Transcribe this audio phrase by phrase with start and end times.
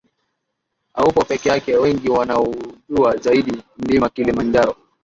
[0.93, 4.75] Haupo pekee yako Wengi wanaujua zaidi Mlima Kilimanjaro